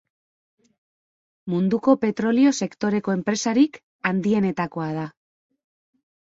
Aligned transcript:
Munduko 1.53 1.93
petrolio 2.05 2.53
sektoreko 2.61 3.13
enpresarik 3.17 3.79
handienetakoa 4.13 4.89
da. 4.97 5.05